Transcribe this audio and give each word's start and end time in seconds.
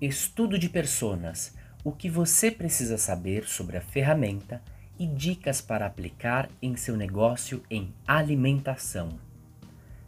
Estudo 0.00 0.58
de 0.58 0.70
personas: 0.70 1.54
o 1.84 1.92
que 1.92 2.08
você 2.08 2.50
precisa 2.50 2.96
saber 2.96 3.46
sobre 3.46 3.76
a 3.76 3.82
ferramenta 3.82 4.62
e 4.98 5.06
dicas 5.06 5.60
para 5.60 5.84
aplicar 5.84 6.48
em 6.62 6.74
seu 6.74 6.96
negócio 6.96 7.62
em 7.70 7.92
alimentação. 8.06 9.10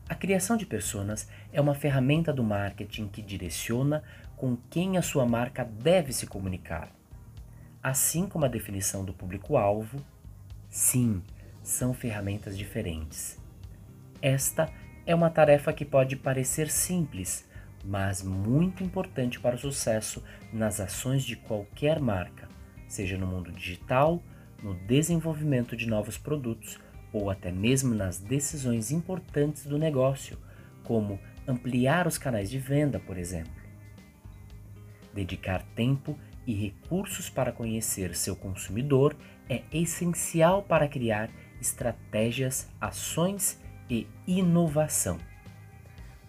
A 0.08 0.14
criação 0.14 0.56
de 0.56 0.64
personas 0.64 1.28
é 1.52 1.60
uma 1.60 1.74
ferramenta 1.74 2.32
do 2.32 2.42
marketing 2.42 3.06
que 3.06 3.20
direciona 3.20 4.02
com 4.34 4.56
quem 4.70 4.96
a 4.96 5.02
sua 5.02 5.27
marca 5.27 5.62
deve 5.62 6.11
se 6.14 6.27
comunicar. 6.27 6.90
Assim 7.82 8.27
como 8.27 8.46
a 8.46 8.48
definição 8.48 9.04
do 9.04 9.12
público-alvo, 9.12 10.02
sim, 10.70 11.22
são 11.62 11.93
ferramentas 11.93 12.56
diferentes. 12.56 13.38
Esta 14.22 14.72
é 15.04 15.14
uma 15.14 15.29
tarefa 15.29 15.70
que 15.70 15.84
pode 15.84 16.16
parecer 16.16 16.70
simples, 16.70 17.46
mas 17.84 18.22
muito 18.22 18.82
importante 18.82 19.41
para 19.41 19.56
o 19.56 19.59
sucesso 19.59 20.23
nas 20.52 20.80
ações 20.80 21.24
de 21.24 21.36
qualquer 21.36 22.00
marca, 22.00 22.48
seja 22.88 23.18
no 23.18 23.27
mundo 23.27 23.50
digital, 23.50 24.23
no 24.62 24.74
desenvolvimento 24.74 25.77
de 25.77 25.87
novos 25.87 26.16
produtos 26.16 26.78
ou 27.12 27.30
até 27.30 27.50
mesmo 27.50 27.95
nas 27.95 28.18
decisões 28.18 28.90
importantes 28.90 29.66
do 29.66 29.78
negócio, 29.78 30.38
como 30.84 31.18
ampliar 31.46 32.06
os 32.06 32.16
canais 32.16 32.50
de 32.50 32.59
venda, 32.59 32.98
por 32.98 33.18
exemplo. 33.18 33.52
Dedicar 35.12 35.62
tempo 35.74 36.18
e 36.46 36.54
recursos 36.54 37.28
para 37.28 37.52
conhecer 37.52 38.14
seu 38.16 38.34
consumidor 38.34 39.16
é 39.48 39.62
essencial 39.73 40.62
para 40.62 40.88
criar 40.88 41.28
estratégias, 41.60 42.68
ações 42.80 43.60
e 43.90 44.06
inovação. 44.26 45.18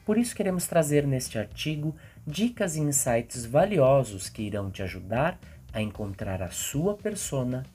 Por 0.05 0.17
isso, 0.17 0.35
queremos 0.35 0.67
trazer 0.67 1.07
neste 1.07 1.37
artigo 1.37 1.95
dicas 2.27 2.75
e 2.75 2.81
insights 2.81 3.45
valiosos 3.45 4.29
que 4.29 4.41
irão 4.41 4.69
te 4.69 4.83
ajudar 4.83 5.39
a 5.71 5.81
encontrar 5.81 6.41
a 6.41 6.51
sua 6.51 6.95
persona 6.95 7.65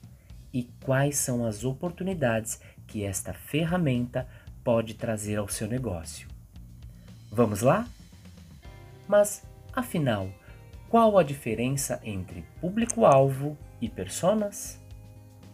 e 0.53 0.63
quais 0.83 1.17
são 1.17 1.45
as 1.45 1.63
oportunidades 1.63 2.59
que 2.87 3.03
esta 3.03 3.33
ferramenta 3.33 4.27
pode 4.63 4.93
trazer 4.93 5.37
ao 5.37 5.47
seu 5.47 5.67
negócio. 5.67 6.27
Vamos 7.31 7.61
lá? 7.61 7.87
Mas, 9.07 9.43
afinal, 9.73 10.29
qual 10.87 11.17
a 11.17 11.23
diferença 11.23 11.99
entre 12.03 12.43
público-alvo 12.61 13.57
e 13.81 13.89
personas? 13.89 14.79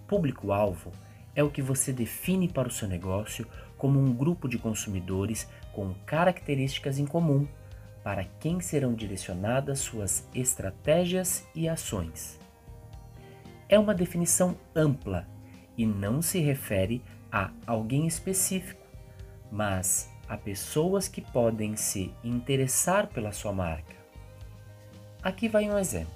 Público-alvo 0.07 0.91
é 1.35 1.43
o 1.43 1.49
que 1.49 1.61
você 1.61 1.91
define 1.91 2.47
para 2.47 2.67
o 2.67 2.71
seu 2.71 2.87
negócio 2.87 3.45
como 3.77 3.99
um 3.99 4.13
grupo 4.13 4.47
de 4.47 4.57
consumidores 4.57 5.47
com 5.75 5.93
características 6.05 6.97
em 6.97 7.05
comum 7.05 7.45
para 8.01 8.23
quem 8.39 8.61
serão 8.61 8.93
direcionadas 8.93 9.79
suas 9.79 10.25
estratégias 10.33 11.45
e 11.53 11.67
ações. 11.67 12.39
É 13.67 13.77
uma 13.77 13.93
definição 13.93 14.57
ampla 14.73 15.27
e 15.77 15.85
não 15.85 16.21
se 16.21 16.39
refere 16.39 17.03
a 17.29 17.51
alguém 17.67 18.07
específico, 18.07 18.85
mas 19.51 20.09
a 20.29 20.37
pessoas 20.37 21.09
que 21.09 21.19
podem 21.19 21.75
se 21.75 22.13
interessar 22.23 23.07
pela 23.07 23.33
sua 23.33 23.51
marca. 23.51 23.95
Aqui 25.21 25.49
vai 25.49 25.69
um 25.69 25.77
exemplo: 25.77 26.13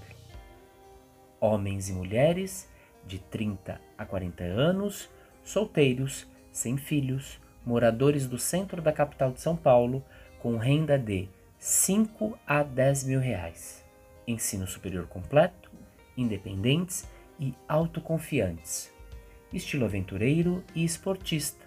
homens 1.39 1.89
e 1.89 1.93
mulheres 1.93 2.69
de 3.05 3.19
30 3.19 3.81
a 3.97 4.05
40 4.05 4.43
anos, 4.43 5.09
solteiros, 5.43 6.27
sem 6.51 6.77
filhos, 6.77 7.39
moradores 7.69 8.25
do 8.25 8.39
centro 8.39 8.81
da 8.81 8.91
capital 8.91 9.31
de 9.31 9.39
São 9.39 9.55
Paulo 9.55 10.03
com 10.39 10.57
renda 10.57 10.97
de 10.97 11.29
5 11.59 12.35
a 12.47 12.63
10 12.63 13.03
mil 13.03 13.19
reais, 13.19 13.85
ensino 14.27 14.65
superior 14.65 15.05
completo, 15.05 15.69
independentes 16.17 17.07
e 17.39 17.53
autoconfiantes, 17.67 18.91
estilo 19.53 19.85
aventureiro 19.85 20.63
e 20.73 20.83
esportista. 20.83 21.63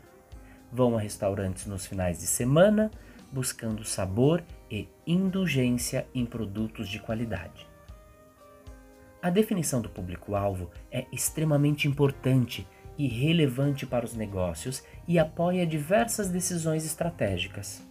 Vão 0.73 0.97
a 0.97 1.01
restaurantes 1.01 1.67
nos 1.67 1.87
finais 1.87 2.19
de 2.19 2.27
semana 2.27 2.91
buscando 3.31 3.85
sabor 3.85 4.43
e 4.69 4.89
indulgência 5.07 6.05
em 6.13 6.27
produtos 6.27 6.89
de 6.89 6.99
qualidade. 6.99 7.65
A 9.23 9.31
definição 9.31 9.81
do 9.81 9.89
público-alvo 9.89 10.69
é 10.91 11.07
extremamente 11.13 11.87
importante 11.87 12.67
e 12.99 13.09
relevante 13.09 13.87
para 13.87 14.05
os 14.05 14.15
negócios 14.15 14.83
e 15.07 15.19
apoia 15.19 15.67
diversas 15.67 16.29
decisões 16.29 16.85
estratégicas. 16.85 17.83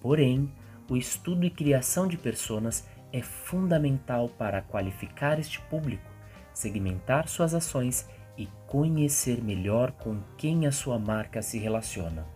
Porém, 0.00 0.52
o 0.90 0.96
estudo 0.96 1.44
e 1.44 1.50
criação 1.50 2.06
de 2.08 2.16
personas 2.16 2.86
é 3.12 3.22
fundamental 3.22 4.28
para 4.28 4.62
qualificar 4.62 5.38
este 5.38 5.60
público, 5.62 6.10
segmentar 6.52 7.28
suas 7.28 7.54
ações 7.54 8.08
e 8.36 8.48
conhecer 8.66 9.42
melhor 9.42 9.92
com 9.92 10.20
quem 10.36 10.66
a 10.66 10.72
sua 10.72 10.98
marca 10.98 11.42
se 11.42 11.58
relaciona. 11.58 12.26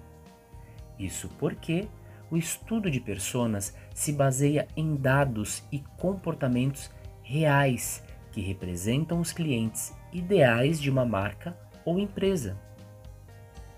Isso 0.98 1.28
porque 1.38 1.88
o 2.30 2.36
estudo 2.36 2.90
de 2.90 3.00
personas 3.00 3.76
se 3.94 4.12
baseia 4.12 4.66
em 4.76 4.96
dados 4.96 5.62
e 5.70 5.78
comportamentos 5.98 6.90
reais 7.22 8.02
que 8.32 8.40
representam 8.40 9.20
os 9.20 9.32
clientes 9.32 9.94
ideais 10.12 10.80
de 10.80 10.90
uma 10.90 11.04
marca 11.04 11.56
ou 11.84 11.98
empresa. 11.98 12.56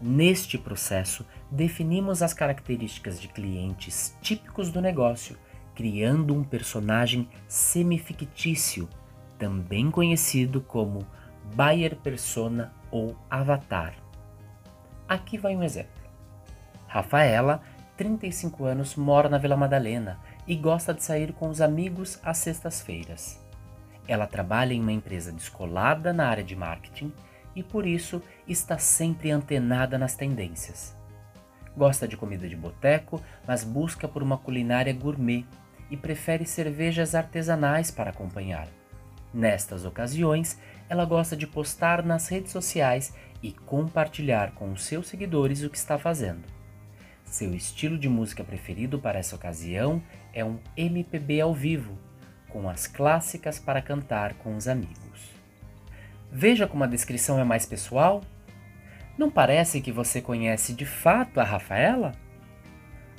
Neste 0.00 0.58
processo, 0.58 1.24
definimos 1.50 2.22
as 2.22 2.34
características 2.34 3.20
de 3.20 3.28
clientes 3.28 4.16
típicos 4.20 4.70
do 4.70 4.80
negócio, 4.80 5.38
criando 5.74 6.34
um 6.34 6.44
personagem 6.44 7.28
semifictício, 7.48 8.88
também 9.38 9.90
conhecido 9.90 10.60
como 10.60 11.06
buyer 11.54 11.96
persona 11.96 12.72
ou 12.90 13.16
avatar. 13.30 13.94
Aqui 15.08 15.38
vai 15.38 15.56
um 15.56 15.62
exemplo. 15.62 16.02
Rafaela, 16.86 17.62
35 17.96 18.64
anos, 18.64 18.96
mora 18.96 19.28
na 19.28 19.38
Vila 19.38 19.56
Madalena 19.56 20.18
e 20.46 20.56
gosta 20.56 20.92
de 20.92 21.02
sair 21.02 21.32
com 21.32 21.48
os 21.48 21.60
amigos 21.60 22.18
às 22.22 22.38
sextas-feiras. 22.38 23.40
Ela 24.06 24.26
trabalha 24.26 24.74
em 24.74 24.80
uma 24.80 24.92
empresa 24.92 25.32
descolada 25.32 26.12
na 26.12 26.28
área 26.28 26.44
de 26.44 26.54
marketing 26.54 27.12
e 27.54 27.62
por 27.62 27.86
isso 27.86 28.22
está 28.46 28.78
sempre 28.78 29.30
antenada 29.30 29.98
nas 29.98 30.14
tendências. 30.14 30.96
Gosta 31.76 32.06
de 32.06 32.16
comida 32.16 32.48
de 32.48 32.56
boteco, 32.56 33.20
mas 33.46 33.64
busca 33.64 34.06
por 34.06 34.22
uma 34.22 34.38
culinária 34.38 34.92
gourmet 34.92 35.44
e 35.90 35.96
prefere 35.96 36.46
cervejas 36.46 37.14
artesanais 37.14 37.90
para 37.90 38.10
acompanhar. 38.10 38.68
Nestas 39.32 39.84
ocasiões, 39.84 40.58
ela 40.88 41.04
gosta 41.04 41.36
de 41.36 41.46
postar 41.46 42.04
nas 42.04 42.28
redes 42.28 42.52
sociais 42.52 43.12
e 43.42 43.50
compartilhar 43.52 44.52
com 44.52 44.72
os 44.72 44.84
seus 44.84 45.08
seguidores 45.08 45.62
o 45.62 45.70
que 45.70 45.76
está 45.76 45.98
fazendo. 45.98 46.44
Seu 47.24 47.52
estilo 47.52 47.98
de 47.98 48.08
música 48.08 48.44
preferido 48.44 48.98
para 48.98 49.18
essa 49.18 49.34
ocasião 49.34 50.00
é 50.32 50.44
um 50.44 50.60
MPB 50.76 51.40
ao 51.40 51.52
vivo, 51.52 51.98
com 52.48 52.68
as 52.68 52.86
clássicas 52.86 53.58
para 53.58 53.82
cantar 53.82 54.34
com 54.34 54.56
os 54.56 54.68
amigos. 54.68 55.34
Veja 56.36 56.66
como 56.66 56.82
a 56.82 56.88
descrição 56.88 57.38
é 57.38 57.44
mais 57.44 57.64
pessoal. 57.64 58.20
Não 59.16 59.30
parece 59.30 59.80
que 59.80 59.92
você 59.92 60.20
conhece 60.20 60.74
de 60.74 60.84
fato 60.84 61.38
a 61.38 61.44
Rafaela? 61.44 62.10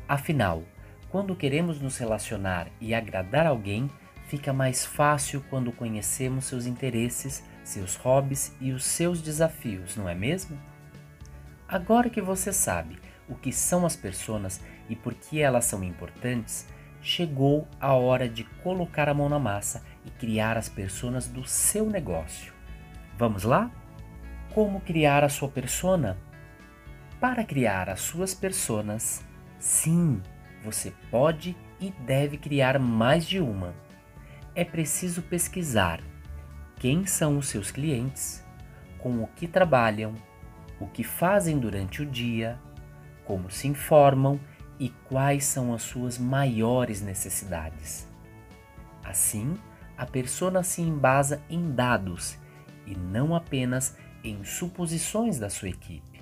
Afinal, 0.06 0.64
quando 1.08 1.34
queremos 1.34 1.80
nos 1.80 1.98
relacionar 1.98 2.68
e 2.82 2.94
agradar 2.94 3.48
alguém, 3.48 3.90
fica 4.28 4.52
mais 4.52 4.86
fácil 4.86 5.42
quando 5.50 5.72
conhecemos 5.72 6.44
seus 6.44 6.66
interesses, 6.66 7.42
seus 7.64 7.96
hobbies 7.96 8.54
e 8.60 8.74
os 8.74 8.84
seus 8.84 9.22
desafios, 9.22 9.96
não 9.96 10.10
é 10.10 10.14
mesmo? 10.14 10.60
Agora 11.70 12.10
que 12.10 12.22
você 12.22 12.52
sabe 12.52 13.00
o 13.30 13.36
que 13.36 13.54
são 13.54 13.86
as 13.86 13.96
pessoas 13.96 14.60
e 14.90 14.96
por 14.96 15.14
que 15.14 15.40
elas 15.40 15.64
são 15.64 15.82
importantes, 15.86 16.68
chegou 17.02 17.66
a 17.80 17.94
hora 17.94 18.28
de 18.28 18.44
colocar 18.62 19.08
a 19.08 19.14
mão 19.14 19.30
na 19.30 19.40
massa 19.40 19.82
e 20.04 20.10
criar 20.10 20.58
as 20.58 20.68
pessoas 20.68 21.28
do 21.28 21.48
seu 21.48 21.90
negócio. 21.90 22.55
Vamos 23.18 23.44
lá? 23.44 23.72
Como 24.54 24.82
criar 24.82 25.24
a 25.24 25.30
sua 25.30 25.48
persona? 25.48 26.18
Para 27.18 27.46
criar 27.46 27.90
as 27.90 28.02
suas 28.02 28.34
personas, 28.34 29.24
sim, 29.58 30.22
você 30.62 30.92
pode 31.10 31.56
e 31.80 31.92
deve 31.92 32.38
criar 32.38 32.78
mais 32.78 33.26
de 33.26 33.40
uma. 33.40 33.74
É 34.54 34.66
preciso 34.66 35.22
pesquisar 35.22 36.02
quem 36.76 37.06
são 37.06 37.38
os 37.38 37.48
seus 37.48 37.72
clientes, 37.72 38.46
com 39.00 39.24
o 39.24 39.28
que 39.28 39.48
trabalham, 39.48 40.14
o 40.78 40.86
que 40.86 41.04
fazem 41.04 41.58
durante 41.58 42.02
o 42.02 42.06
dia, 42.06 42.60
como 43.24 43.50
se 43.50 43.66
informam 43.66 44.38
e 44.78 44.90
quais 44.90 45.46
são 45.46 45.74
as 45.74 45.84
suas 45.84 46.18
maiores 46.18 47.02
necessidades. 47.02 48.10
Assim, 49.02 49.58
a 49.98 50.06
persona 50.06 50.64
se 50.64 50.82
embasa 50.82 51.42
em 51.50 51.72
dados 51.72 52.38
e 52.86 52.96
não 52.96 53.36
apenas 53.36 53.96
em 54.24 54.44
suposições 54.44 55.38
da 55.38 55.50
sua 55.50 55.70
equipe. 55.70 56.22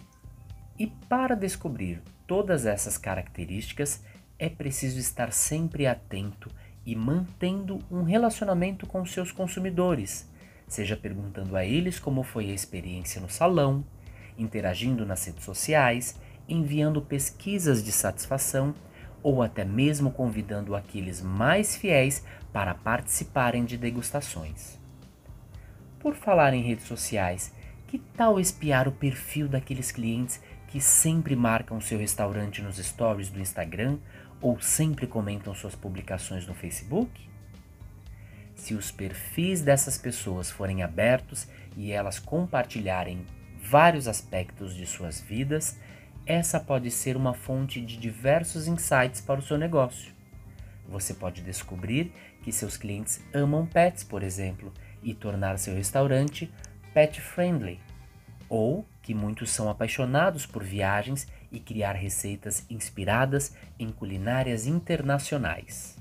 E 0.77 0.87
para 1.07 1.35
descobrir 1.35 2.01
todas 2.27 2.65
essas 2.65 2.97
características, 2.97 4.03
é 4.39 4.49
preciso 4.49 4.99
estar 4.99 5.31
sempre 5.31 5.85
atento 5.85 6.49
e 6.85 6.95
mantendo 6.95 7.79
um 7.89 8.03
relacionamento 8.03 8.85
com 8.85 9.05
seus 9.05 9.31
consumidores, 9.31 10.29
seja 10.67 10.97
perguntando 10.97 11.55
a 11.55 11.63
eles 11.63 11.99
como 11.99 12.23
foi 12.23 12.49
a 12.49 12.53
experiência 12.53 13.21
no 13.21 13.29
salão, 13.29 13.85
interagindo 14.37 15.05
nas 15.05 15.25
redes 15.25 15.45
sociais, 15.45 16.19
enviando 16.47 17.01
pesquisas 17.01 17.83
de 17.83 17.91
satisfação 17.91 18.73
ou 19.21 19.41
até 19.41 19.63
mesmo 19.63 20.11
convidando 20.11 20.75
aqueles 20.75 21.21
mais 21.21 21.75
fiéis 21.75 22.25
para 22.51 22.73
participarem 22.73 23.63
de 23.63 23.77
degustações. 23.77 24.82
Por 26.03 26.15
falar 26.15 26.53
em 26.53 26.61
redes 26.61 26.85
sociais, 26.85 27.53
que 27.87 27.97
tal 27.97 28.37
espiar 28.37 28.89
o 28.89 28.91
perfil 28.91 29.47
daqueles 29.47 29.89
clientes 29.89 30.41
que 30.67 30.81
sempre 30.81 31.33
marcam 31.33 31.79
seu 31.79 31.97
restaurante 31.97 32.61
nos 32.61 32.75
stories 32.75 33.29
do 33.29 33.39
Instagram 33.39 33.97
ou 34.41 34.59
sempre 34.59 35.07
comentam 35.07 35.55
suas 35.55 35.75
publicações 35.75 36.45
no 36.45 36.53
Facebook? 36.53 37.09
Se 38.53 38.73
os 38.73 38.91
perfis 38.91 39.61
dessas 39.61 39.97
pessoas 39.97 40.51
forem 40.51 40.83
abertos 40.83 41.47
e 41.77 41.93
elas 41.93 42.19
compartilharem 42.19 43.25
vários 43.63 44.05
aspectos 44.05 44.75
de 44.75 44.85
suas 44.85 45.21
vidas, 45.21 45.79
essa 46.25 46.59
pode 46.59 46.91
ser 46.91 47.15
uma 47.15 47.33
fonte 47.33 47.79
de 47.79 47.95
diversos 47.95 48.67
insights 48.67 49.21
para 49.21 49.39
o 49.39 49.43
seu 49.43 49.57
negócio. 49.57 50.11
Você 50.89 51.13
pode 51.13 51.41
descobrir 51.41 52.11
que 52.41 52.51
seus 52.51 52.75
clientes 52.75 53.23
amam 53.33 53.65
pets, 53.65 54.03
por 54.03 54.21
exemplo, 54.21 54.73
e 55.03 55.13
tornar 55.13 55.57
seu 55.57 55.75
restaurante 55.75 56.51
pet 56.93 57.19
friendly, 57.19 57.79
ou 58.47 58.85
que 59.01 59.13
muitos 59.13 59.51
são 59.51 59.69
apaixonados 59.69 60.45
por 60.45 60.63
viagens 60.63 61.27
e 61.51 61.59
criar 61.59 61.93
receitas 61.93 62.65
inspiradas 62.69 63.53
em 63.77 63.91
culinárias 63.91 64.65
internacionais. 64.65 65.97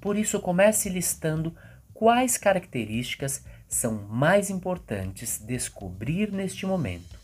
Por 0.00 0.16
isso, 0.16 0.40
comece 0.40 0.88
listando 0.88 1.54
quais 1.92 2.36
características 2.36 3.44
são 3.68 3.94
mais 4.08 4.50
importantes 4.50 5.38
descobrir 5.38 6.32
neste 6.32 6.66
momento. 6.66 7.18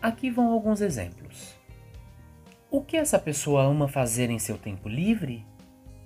Aqui 0.00 0.30
vão 0.30 0.50
alguns 0.50 0.80
exemplos. 0.80 1.54
O 2.70 2.82
que 2.82 2.96
essa 2.96 3.18
pessoa 3.18 3.64
ama 3.64 3.88
fazer 3.88 4.30
em 4.30 4.38
seu 4.38 4.56
tempo 4.56 4.88
livre? 4.88 5.44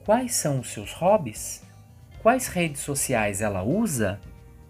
Quais 0.05 0.35
são 0.35 0.61
os 0.61 0.73
seus 0.73 0.93
hobbies? 0.93 1.62
Quais 2.25 2.47
redes 2.47 2.81
sociais 2.81 3.43
ela 3.43 3.62
usa? 3.62 4.19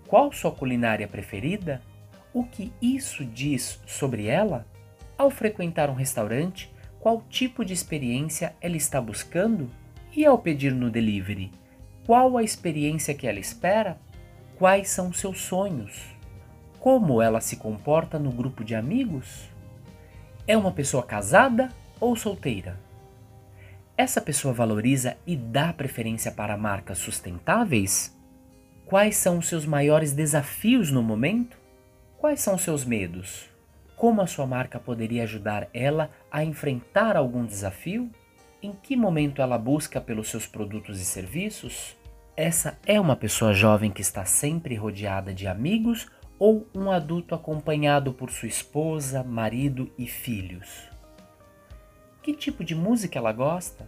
Qual 0.09 0.33
sua 0.33 0.51
culinária 0.51 1.07
preferida? 1.07 1.81
O 2.33 2.43
que 2.43 2.73
isso 2.83 3.25
diz 3.25 3.81
sobre 3.87 4.27
ela? 4.27 4.67
Ao 5.17 5.31
frequentar 5.31 5.89
um 5.89 5.95
restaurante, 5.95 6.69
qual 6.99 7.23
tipo 7.31 7.65
de 7.65 7.73
experiência 7.73 8.57
ela 8.61 8.77
está 8.77 9.01
buscando? 9.01 9.71
E 10.17 10.27
ao 10.27 10.37
pedir 10.37 10.73
no 10.73 10.91
delivery, 10.91 11.53
qual 12.05 12.37
a 12.37 12.43
experiência 12.43 13.15
que 13.15 13.25
ela 13.25 13.39
espera? 13.39 14.01
Quais 14.59 14.89
são 14.89 15.13
seus 15.13 15.41
sonhos? 15.41 16.03
Como 16.81 17.23
ela 17.23 17.41
se 17.41 17.55
comporta 17.55 18.19
no 18.19 18.33
grupo 18.33 18.65
de 18.65 18.75
amigos? 18.75 19.49
É 20.45 20.57
uma 20.57 20.73
pessoa 20.73 21.05
casada 21.05 21.69
ou 22.01 22.17
solteira? 22.17 22.84
Essa 23.97 24.21
pessoa 24.21 24.53
valoriza 24.53 25.17
e 25.25 25.37
dá 25.37 25.73
preferência 25.73 26.33
para 26.33 26.57
marcas 26.57 26.99
sustentáveis? 26.99 28.17
Quais 28.87 29.17
são 29.17 29.39
os 29.39 29.47
seus 29.47 29.65
maiores 29.65 30.13
desafios 30.13 30.91
no 30.91 31.01
momento? 31.01 31.57
Quais 32.19 32.41
são 32.41 32.59
seus 32.59 32.85
medos? 32.85 33.49
Como 33.97 34.21
a 34.21 34.27
sua 34.27 34.47
marca 34.47 34.81
poderia 34.81 35.23
ajudar 35.23 35.69
ela 35.73 36.11
a 36.29 36.43
enfrentar 36.43 37.17
algum 37.17 37.47
desafio? 37.47 38.11
Em 38.61 38.73
que 38.73 38.97
momento 38.97 39.41
ela 39.41 39.57
busca 39.57 40.01
pelos 40.01 40.29
seus 40.29 40.45
produtos 40.45 41.01
e 41.01 41.05
serviços? 41.05 41.97
Essa 42.37 42.77
é 42.85 43.01
uma 43.01 43.15
pessoa 43.15 43.55
jovem 43.55 43.93
que 43.93 44.03
está 44.03 44.25
sempre 44.25 44.75
rodeada 44.75 45.33
de 45.33 45.47
amigos 45.47 46.09
ou 46.37 46.67
um 46.75 46.91
adulto 46.91 47.33
acompanhado 47.33 48.13
por 48.13 48.29
sua 48.33 48.49
esposa, 48.49 49.23
marido 49.23 49.89
e 49.97 50.09
filhos? 50.09 50.94
Que 52.25 52.33
tipo 52.33 52.65
de 52.65 52.75
música 52.75 53.19
ela 53.19 53.35
gosta? 53.35 53.87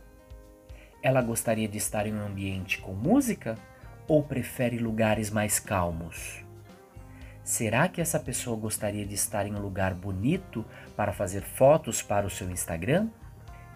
Ela 1.02 1.22
gostaria 1.22 1.66
de 1.66 1.78
estar 1.78 2.06
em 2.06 2.12
um 2.14 2.20
ambiente 2.20 2.78
com 2.82 2.92
música 2.92 3.56
ou 4.06 4.22
prefere 4.22 4.76
lugares 4.76 5.30
mais 5.30 5.58
calmos? 5.58 6.44
Será 7.42 7.88
que 7.88 7.98
essa 7.98 8.20
pessoa 8.20 8.54
gostaria 8.54 9.06
de 9.06 9.14
estar 9.14 9.46
em 9.46 9.54
um 9.54 9.58
lugar 9.58 9.94
bonito 9.94 10.66
para 10.94 11.14
fazer 11.14 11.40
fotos 11.40 12.02
para 12.02 12.26
o 12.26 12.30
seu 12.30 12.50
Instagram? 12.50 13.08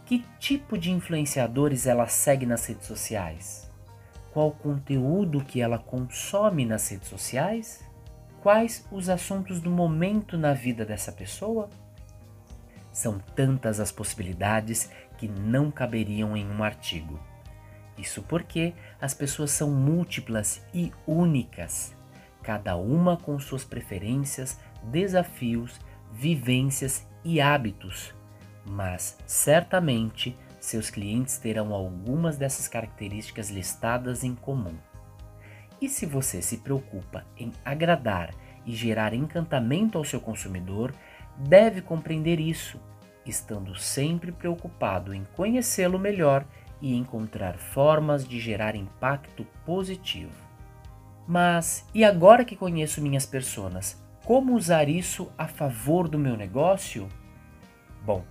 Que 0.05 0.27
tipo 0.39 0.77
de 0.77 0.91
influenciadores 0.91 1.87
ela 1.87 2.07
segue 2.07 2.45
nas 2.45 2.67
redes 2.67 2.87
sociais? 2.87 3.73
Qual 4.31 4.53
conteúdo 4.53 5.43
que 5.43 5.63
ela 5.63 5.79
consome 5.79 6.67
nas 6.67 6.87
redes 6.87 7.09
sociais? 7.09 7.83
Quais 8.43 8.87
os 8.93 9.09
assuntos 9.09 9.59
do 9.59 9.71
momento 9.71 10.37
na 10.37 10.53
vida 10.53 10.85
dessa 10.85 11.11
pessoa? 11.11 11.71
São 12.93 13.19
tantas 13.19 13.81
as 13.81 13.93
possibilidades 13.93 14.91
que 15.19 15.29
não 15.29 15.71
caberiam 15.71 16.37
em 16.37 16.49
um 16.49 16.63
artigo. 16.63 17.21
Isso 17.97 18.23
porque 18.23 18.73
as 19.01 19.13
pessoas 19.13 19.51
são 19.51 19.71
múltiplas 19.71 20.65
e 20.73 20.93
únicas, 21.07 21.95
cada 22.43 22.77
uma 22.77 23.17
com 23.17 23.39
suas 23.39 23.65
preferências, 23.65 24.59
desafios, 24.83 25.79
vivências 26.11 27.07
e 27.23 27.41
hábitos, 27.41 28.15
mas 28.65 29.19
certamente 29.27 30.37
seus 30.59 30.91
clientes 30.91 31.39
terão 31.39 31.75
algumas 31.75 32.37
dessas 32.37 32.69
características 32.69 33.51
listadas 33.51 34.25
em 34.25 34.35
comum. 34.35 34.77
E 35.81 35.89
se 35.89 36.05
você 36.05 36.43
se 36.43 36.59
preocupa 36.59 37.25
em 37.39 37.53
agradar 37.65 38.35
e 38.67 38.75
gerar 38.75 39.15
encantamento 39.15 39.97
ao 39.97 40.05
seu 40.05 40.21
consumidor, 40.21 40.93
deve 41.41 41.81
compreender 41.81 42.39
isso, 42.39 42.79
estando 43.25 43.75
sempre 43.77 44.33
preocupado 44.33 45.15
em 45.15 45.25
conhecê-lo 45.37 45.99
melhor 45.99 46.45
e 46.81 46.95
encontrar 46.97 47.57
formas 47.57 48.27
de 48.27 48.41
gerar 48.41 48.75
impacto 48.75 49.47
positivo. 49.65 50.33
Mas 51.27 51.87
e 51.95 52.05
agora 52.05 52.45
que 52.45 52.57
conheço 52.57 53.01
minhas 53.01 53.27
personas, 53.27 54.03
como 54.25 54.55
usar 54.55 54.89
isso 54.89 55.31
a 55.37 55.47
favor 55.47 56.09
do 56.09 56.19
meu 56.19 56.37
negócio? 56.37 57.09
Bom, 58.05 58.25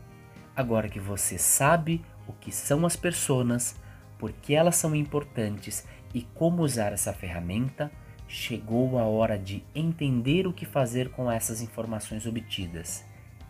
agora 0.55 0.89
que 0.89 0.99
você 0.99 1.37
sabe 1.37 2.03
o 2.27 2.33
que 2.33 2.51
são 2.51 2.85
as 2.85 2.95
personas, 2.95 3.75
por 4.17 4.31
que 4.31 4.53
elas 4.53 4.75
são 4.75 4.95
importantes 4.95 5.85
e 6.13 6.21
como 6.21 6.63
usar 6.63 6.91
essa 6.91 7.13
ferramenta, 7.13 7.91
chegou 8.27 8.99
a 8.99 9.03
hora 9.03 9.37
de 9.37 9.63
entender 9.73 10.45
o 10.45 10.53
que 10.53 10.65
fazer 10.65 11.09
com 11.09 11.31
essas 11.31 11.61
informações 11.61 12.25
obtidas. 12.25 13.03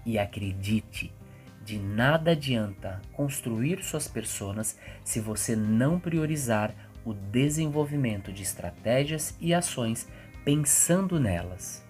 E 0.05 0.17
acredite, 0.17 1.13
de 1.63 1.77
nada 1.77 2.31
adianta 2.31 3.01
construir 3.13 3.83
suas 3.83 4.07
personas 4.07 4.77
se 5.03 5.19
você 5.19 5.55
não 5.55 5.99
priorizar 5.99 6.73
o 7.05 7.13
desenvolvimento 7.13 8.31
de 8.31 8.43
estratégias 8.43 9.35
e 9.39 9.53
ações 9.53 10.07
pensando 10.43 11.19
nelas. 11.19 11.83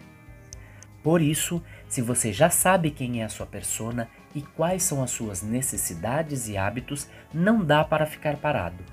Por 1.01 1.22
isso, 1.22 1.63
se 1.88 2.01
você 2.01 2.34
já 2.34 2.50
sabe 2.50 2.92
quem 2.92 3.22
é 3.22 3.25
a 3.25 3.30
sua 3.30 3.46
persona 3.46 4.10
e 4.36 4.42
quais 4.42 4.84
são 4.84 5.01
as 5.01 5.12
suas 5.12 5.42
necessidades 5.42 6.48
e 6.50 6.58
hábitos, 6.58 7.08
não 7.34 7.63
dá 7.63 7.84
para 7.84 8.06
ficar 8.06 8.38
parado 8.38 8.84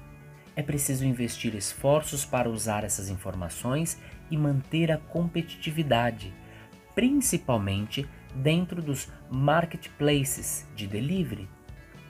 é 0.56 0.62
preciso 0.62 1.04
investir 1.04 1.54
esforços 1.54 2.24
para 2.24 2.48
usar 2.48 2.82
essas 2.82 3.10
informações 3.10 4.00
e 4.30 4.38
manter 4.38 4.90
a 4.90 4.96
competitividade, 4.96 6.32
principalmente 6.94 8.08
dentro 8.36 8.82
dos 8.82 9.08
marketplaces 9.30 10.66
de 10.74 10.86
delivery. 10.86 11.48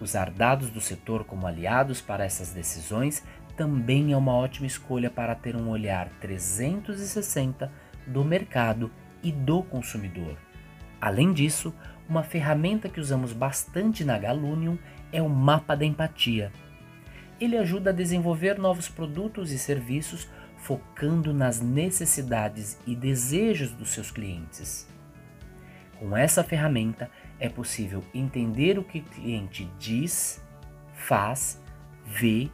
Usar 0.00 0.30
dados 0.30 0.71
do 0.71 0.80
setor 0.80 1.25
como 1.25 1.47
aliados 1.47 2.00
para 2.00 2.25
essas 2.25 2.52
decisões 2.52 3.25
também 3.56 4.12
é 4.12 4.16
uma 4.16 4.35
ótima 4.35 4.66
escolha 4.66 5.11
para 5.11 5.35
ter 5.35 5.56
um 5.56 5.68
olhar 5.68 6.09
360 6.21 7.73
do 8.06 8.25
mercado 8.25 8.90
e 9.23 9.33
do 9.33 9.62
consumidor. 9.62 10.37
Além 11.00 11.33
disso, 11.33 11.75
uma 12.09 12.23
ferramenta 12.23 12.88
que 12.88 13.00
usamos 13.00 13.33
bastante 13.33 14.04
na 14.04 14.18
Galunium 14.18 14.78
é 15.12 15.23
o 15.23 15.28
mapa 15.28 15.75
da 15.75 15.85
empatia 15.85 16.52
ele 17.40 17.56
ajuda 17.56 17.90
a 17.90 17.92
desenvolver 17.92 18.59
novos 18.59 18.88
produtos 18.88 19.52
e 19.52 19.59
serviços 19.59 20.28
focando 20.56 21.33
nas 21.35 21.61
necessidades 21.61 22.78
e 22.87 22.97
desejos 22.97 23.73
dos 23.73 23.90
seus 23.90 24.11
clientes. 24.11 24.88
Com 25.99 26.17
essa 26.17 26.45
ferramenta 26.45 27.11
é 27.38 27.49
possível 27.49 28.05
entender 28.12 28.79
o 28.79 28.85
que 28.85 28.99
o 28.99 29.05
cliente 29.05 29.69
diz, 29.79 30.43
faz, 30.93 31.61
vê, 32.05 32.50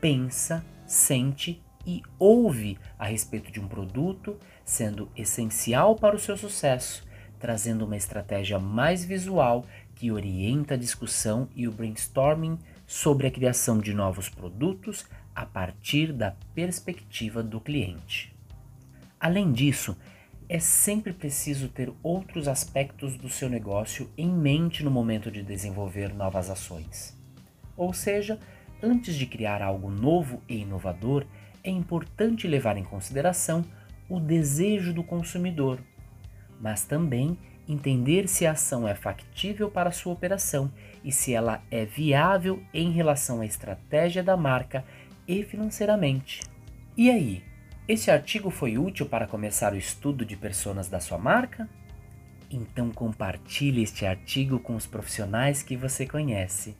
pensa, 0.00 0.64
sente 0.86 1.62
e 1.86 2.02
ouve 2.18 2.78
a 2.98 3.06
respeito 3.06 3.50
de 3.50 3.60
um 3.60 3.66
produto, 3.66 4.38
sendo 4.64 5.10
essencial 5.16 5.96
para 5.96 6.14
o 6.14 6.18
seu 6.18 6.36
sucesso, 6.36 7.06
trazendo 7.38 7.84
uma 7.84 7.96
estratégia 7.96 8.58
mais 8.58 9.04
visual 9.04 9.64
que 9.94 10.12
orienta 10.12 10.74
a 10.74 10.76
discussão 10.76 11.48
e 11.56 11.66
o 11.66 11.72
brainstorming 11.72 12.58
sobre 12.86 13.26
a 13.26 13.30
criação 13.30 13.78
de 13.78 13.92
novos 13.92 14.28
produtos, 14.28 15.06
a 15.34 15.46
partir 15.46 16.12
da 16.12 16.34
perspectiva 16.54 17.42
do 17.42 17.60
cliente. 17.60 18.34
Além 19.20 19.52
disso, 19.52 19.96
é 20.48 20.58
sempre 20.58 21.12
preciso 21.12 21.68
ter 21.68 21.92
outros 22.02 22.48
aspectos 22.48 23.16
do 23.16 23.28
seu 23.28 23.50
negócio 23.50 24.10
em 24.16 24.32
mente 24.32 24.82
no 24.82 24.90
momento 24.90 25.30
de 25.30 25.42
desenvolver 25.42 26.14
novas 26.14 26.48
ações. 26.48 27.14
Ou 27.76 27.92
seja, 27.92 28.40
antes 28.82 29.14
de 29.14 29.26
criar 29.26 29.60
algo 29.60 29.90
novo 29.90 30.42
e 30.48 30.58
inovador, 30.58 31.26
é 31.62 31.70
importante 31.70 32.48
levar 32.48 32.78
em 32.78 32.84
consideração 32.84 33.62
o 34.08 34.18
desejo 34.18 34.94
do 34.94 35.04
consumidor, 35.04 35.80
mas 36.58 36.84
também 36.84 37.36
entender 37.68 38.26
se 38.26 38.46
a 38.46 38.52
ação 38.52 38.88
é 38.88 38.94
factível 38.94 39.70
para 39.70 39.92
sua 39.92 40.14
operação 40.14 40.72
e 41.04 41.12
se 41.12 41.34
ela 41.34 41.62
é 41.70 41.84
viável 41.84 42.62
em 42.72 42.90
relação 42.90 43.42
à 43.42 43.46
estratégia 43.46 44.22
da 44.22 44.36
marca 44.36 44.82
e 45.26 45.42
financeiramente. 45.42 46.40
E 46.96 47.10
aí, 47.10 47.44
esse 47.88 48.10
artigo 48.10 48.50
foi 48.50 48.76
útil 48.76 49.06
para 49.06 49.26
começar 49.26 49.72
o 49.72 49.76
estudo 49.76 50.22
de 50.24 50.36
personas 50.36 50.90
da 50.90 51.00
sua 51.00 51.16
marca? 51.16 51.66
Então 52.50 52.90
compartilhe 52.90 53.82
este 53.82 54.04
artigo 54.04 54.58
com 54.58 54.76
os 54.76 54.86
profissionais 54.86 55.62
que 55.62 55.74
você 55.74 56.06
conhece. 56.06 56.76